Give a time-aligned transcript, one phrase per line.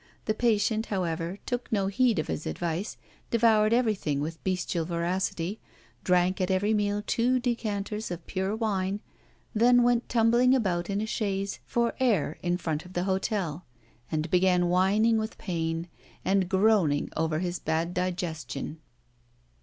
[0.25, 2.97] The patient, however, took no heed of his advice,
[3.29, 5.59] devoured everything with bestial voracity,
[6.03, 8.99] drank at every meal two decanters of pure wine,
[9.53, 13.63] then went tumbling about in a chaise for air in front of the hotel,
[14.11, 15.87] and began whining with pain
[16.25, 18.79] and groaning over his bad digestion.